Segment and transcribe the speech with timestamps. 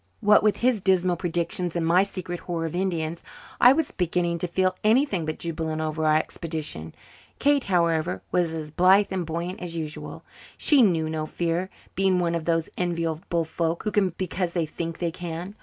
[0.19, 3.21] What with his dismal predictions and my secret horror of Indians,
[3.59, 6.95] I was beginning to feel anything but jubilant over our expedition.
[7.37, 10.23] Kate, however, was as blithe and buoyant as usual.
[10.57, 14.97] She knew no fear, being one of those enviable folk who can because they think
[14.97, 15.53] they can.